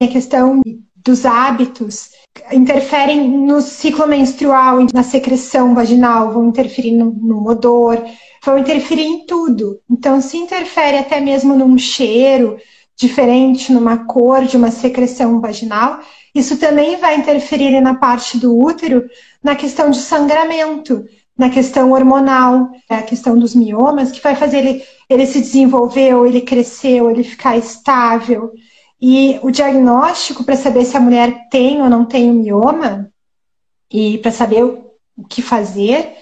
a 0.00 0.06
questão 0.06 0.62
dos 0.94 1.26
hábitos 1.26 2.10
interferem 2.52 3.28
no 3.28 3.60
ciclo 3.60 4.06
menstrual, 4.06 4.78
na 4.94 5.02
secreção 5.02 5.74
vaginal, 5.74 6.32
vão 6.32 6.48
interferir 6.48 6.92
no, 6.92 7.10
no 7.10 7.48
odor, 7.48 8.00
vão 8.44 8.58
interferir 8.58 9.02
em 9.02 9.26
tudo. 9.26 9.80
Então, 9.90 10.20
se 10.20 10.36
interfere 10.36 10.98
até 10.98 11.20
mesmo 11.20 11.56
num 11.56 11.76
cheiro 11.76 12.58
diferente, 12.96 13.72
numa 13.72 14.04
cor 14.04 14.44
de 14.44 14.56
uma 14.56 14.70
secreção 14.70 15.40
vaginal, 15.40 16.00
isso 16.34 16.56
também 16.58 16.96
vai 16.96 17.16
interferir 17.16 17.80
na 17.80 17.94
parte 17.94 18.38
do 18.38 18.56
útero, 18.56 19.04
na 19.42 19.56
questão 19.56 19.90
de 19.90 19.98
sangramento, 19.98 21.04
na 21.36 21.50
questão 21.50 21.92
hormonal, 21.92 22.70
é 22.88 22.96
a 22.96 23.02
questão 23.02 23.38
dos 23.38 23.54
miomas, 23.54 24.12
que 24.12 24.20
vai 24.20 24.36
fazer 24.36 24.58
ele, 24.58 24.82
ele 25.08 25.26
se 25.26 25.40
desenvolver, 25.40 26.14
ou 26.14 26.26
ele 26.26 26.40
crescer, 26.40 27.00
ou 27.00 27.10
ele 27.10 27.24
ficar 27.24 27.56
estável. 27.56 28.52
E 29.00 29.38
o 29.42 29.50
diagnóstico 29.50 30.42
para 30.42 30.56
saber 30.56 30.84
se 30.84 30.96
a 30.96 31.00
mulher 31.00 31.48
tem 31.50 31.80
ou 31.80 31.88
não 31.88 32.04
tem 32.04 32.30
o 32.30 32.34
mioma, 32.34 33.10
e 33.90 34.18
para 34.18 34.30
saber 34.30 34.64
o 34.64 35.24
que 35.28 35.40
fazer, 35.40 36.16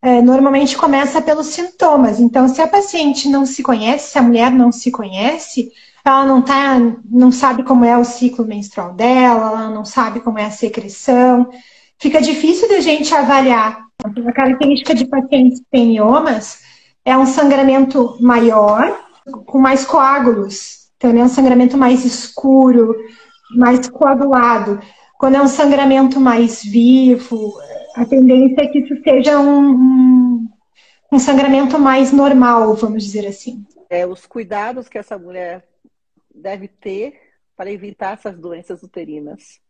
é, 0.00 0.22
normalmente 0.22 0.76
começa 0.76 1.20
pelos 1.20 1.48
sintomas. 1.48 2.20
Então, 2.20 2.48
se 2.48 2.60
a 2.62 2.68
paciente 2.68 3.28
não 3.28 3.44
se 3.44 3.62
conhece, 3.62 4.12
se 4.12 4.18
a 4.18 4.22
mulher 4.22 4.50
não 4.50 4.70
se 4.70 4.90
conhece, 4.90 5.72
ela 6.04 6.24
não, 6.24 6.40
tá, 6.40 6.78
não 7.04 7.32
sabe 7.32 7.62
como 7.64 7.84
é 7.84 7.96
o 7.96 8.04
ciclo 8.04 8.44
menstrual 8.44 8.94
dela, 8.94 9.50
ela 9.50 9.70
não 9.70 9.84
sabe 9.84 10.20
como 10.20 10.38
é 10.38 10.44
a 10.44 10.50
secreção, 10.50 11.50
fica 11.98 12.20
difícil 12.20 12.68
da 12.68 12.80
gente 12.80 13.14
avaliar. 13.14 13.86
A 14.04 14.32
característica 14.32 14.94
de 14.94 15.06
pacientes 15.06 15.58
que 15.58 15.66
têm 15.70 15.88
miomas 15.88 16.60
é 17.04 17.16
um 17.16 17.26
sangramento 17.26 18.16
maior, 18.20 18.96
com 19.44 19.58
mais 19.58 19.84
coágulos. 19.84 20.87
Então, 20.98 21.10
é 21.10 21.24
um 21.24 21.28
sangramento 21.28 21.78
mais 21.78 22.04
escuro, 22.04 22.94
mais 23.56 23.88
coagulado. 23.88 24.80
Quando 25.16 25.36
é 25.36 25.40
um 25.40 25.48
sangramento 25.48 26.20
mais 26.20 26.62
vivo, 26.62 27.56
a 27.94 28.04
tendência 28.04 28.62
é 28.62 28.66
que 28.66 28.80
isso 28.80 29.00
seja 29.02 29.38
um, 29.38 29.70
um, 29.70 30.48
um 31.12 31.18
sangramento 31.20 31.78
mais 31.78 32.12
normal, 32.12 32.74
vamos 32.74 33.04
dizer 33.04 33.26
assim. 33.26 33.64
É, 33.88 34.04
os 34.04 34.26
cuidados 34.26 34.88
que 34.88 34.98
essa 34.98 35.16
mulher 35.16 35.66
deve 36.34 36.66
ter 36.66 37.14
para 37.56 37.70
evitar 37.70 38.14
essas 38.14 38.36
doenças 38.36 38.82
uterinas? 38.82 39.60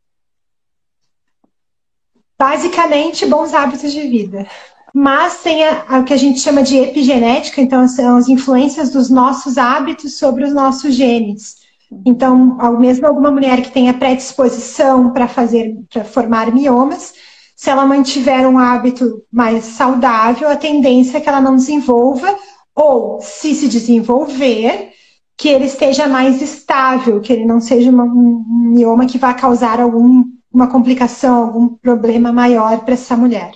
Basicamente, 2.38 3.27
bons 3.27 3.53
hábitos 3.53 3.92
de 3.92 4.03
vida. 4.08 4.47
Mas 4.94 5.42
tem 5.42 5.62
o 5.67 6.05
que 6.05 6.14
a 6.14 6.17
gente 6.17 6.41
chama 6.41 6.62
de 6.62 6.77
epigenética, 6.77 7.61
então 7.61 7.86
são 7.86 8.17
as 8.17 8.28
influências 8.28 8.91
dos 8.91 9.11
nossos 9.11 9.58
hábitos 9.58 10.19
sobre 10.19 10.44
os 10.44 10.53
nossos 10.53 10.94
genes. 10.94 11.56
Então, 12.05 12.56
mesmo 12.78 13.06
alguma 13.06 13.31
mulher 13.31 13.62
que 13.62 13.70
tenha 13.70 13.94
predisposição 13.94 15.11
para 15.11 15.28
fazer, 15.28 15.78
para 15.91 16.05
formar 16.05 16.53
miomas, 16.53 17.14
se 17.56 17.70
ela 17.70 17.86
mantiver 17.86 18.47
um 18.47 18.59
hábito 18.59 19.25
mais 19.33 19.64
saudável, 19.64 20.48
a 20.48 20.56
tendência 20.56 21.19
é 21.19 21.20
que 21.20 21.28
ela 21.28 21.41
não 21.41 21.56
desenvolva, 21.56 22.36
ou 22.75 23.20
se 23.20 23.55
se 23.55 23.69
desenvolver, 23.69 24.92
que 25.36 25.48
ele 25.48 25.64
esteja 25.64 26.06
mais 26.06 26.41
estável, 26.42 27.20
que 27.20 27.33
ele 27.33 27.44
não 27.44 27.61
seja 27.61 27.91
uma, 27.91 28.05
um 28.05 28.44
mioma 28.75 29.06
que 29.06 29.19
vá 29.19 29.34
causar 29.34 29.81
alguma 29.81 30.66
complicação, 30.70 31.36
algum 31.36 31.69
problema 31.69 32.33
maior 32.33 32.81
para 32.81 32.94
essa 32.94 33.16
mulher. 33.16 33.53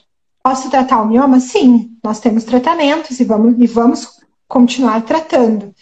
Posso 0.53 0.69
tratar 0.69 1.01
o 1.01 1.07
mioma? 1.07 1.41
Sim, 1.41 1.97
nós 2.05 2.21
temos 2.21 2.45
tratamentos 2.45 3.19
e 3.19 3.25
vamos, 3.25 3.55
e 3.59 3.67
vamos 3.67 4.21
continuar 4.47 5.01
tratando. 5.01 5.75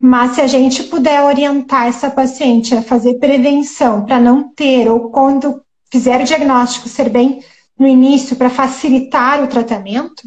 Mas 0.00 0.30
se 0.30 0.40
a 0.40 0.46
gente 0.46 0.84
puder 0.84 1.22
orientar 1.22 1.86
essa 1.86 2.08
paciente 2.08 2.74
a 2.74 2.80
fazer 2.80 3.18
prevenção 3.18 4.06
para 4.06 4.18
não 4.18 4.48
ter, 4.54 4.88
ou 4.88 5.10
quando 5.10 5.60
fizer 5.92 6.22
o 6.22 6.24
diagnóstico 6.24 6.88
ser 6.88 7.10
bem 7.10 7.44
no 7.78 7.86
início 7.86 8.36
para 8.36 8.48
facilitar 8.48 9.44
o 9.44 9.48
tratamento, 9.48 10.22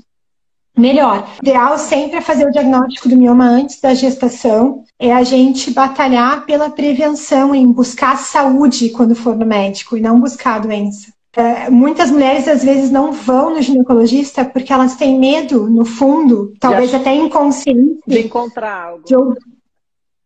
melhor. 0.77 1.27
O 1.41 1.43
ideal 1.43 1.75
sempre 1.79 2.17
é 2.17 2.21
fazer 2.21 2.45
o 2.45 2.51
diagnóstico 2.51 3.09
do 3.09 3.17
mioma 3.17 3.45
antes 3.45 3.81
da 3.81 3.95
gestação, 3.95 4.83
é 4.99 5.11
a 5.11 5.23
gente 5.23 5.71
batalhar 5.71 6.45
pela 6.45 6.69
prevenção, 6.69 7.55
em 7.55 7.71
buscar 7.71 8.19
saúde 8.19 8.89
quando 8.89 9.15
for 9.15 9.35
no 9.35 9.47
médico 9.47 9.97
e 9.97 9.99
não 9.99 10.19
buscar 10.19 10.57
a 10.57 10.59
doença. 10.59 11.11
É, 11.33 11.69
muitas 11.69 12.09
mulheres 12.09 12.47
às 12.47 12.63
vezes 12.63 12.89
não 12.89 13.11
vão 13.11 13.51
no 13.51 13.61
ginecologista 13.61 14.43
porque 14.43 14.73
elas 14.73 14.95
têm 14.95 15.19
medo, 15.19 15.69
no 15.69 15.85
fundo, 15.85 16.53
talvez 16.59 16.93
até 16.93 17.13
inconsciente, 17.13 18.01
de 18.05 18.21
encontrar 18.21 18.87
algo. 18.87 19.03
De, 19.05 19.15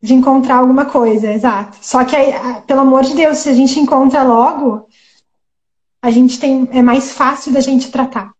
de 0.01 0.13
encontrar 0.13 0.57
alguma 0.57 0.85
coisa, 0.85 1.31
exato. 1.31 1.77
Só 1.81 2.05
que, 2.05 2.15
pelo 2.65 2.81
amor 2.81 3.03
de 3.03 3.15
Deus, 3.15 3.39
se 3.39 3.49
a 3.49 3.53
gente 3.53 3.79
encontra 3.79 4.23
logo, 4.23 4.87
a 6.01 6.09
gente 6.09 6.39
tem 6.39 6.67
é 6.71 6.81
mais 6.81 7.11
fácil 7.11 7.51
da 7.51 7.59
gente 7.59 7.91
tratar. 7.91 8.31